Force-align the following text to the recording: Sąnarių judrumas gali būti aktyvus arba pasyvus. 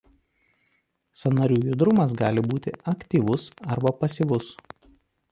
Sąnarių 1.23 1.57
judrumas 1.65 2.15
gali 2.21 2.43
būti 2.53 2.73
aktyvus 2.93 3.45
arba 3.75 3.93
pasyvus. 3.99 4.49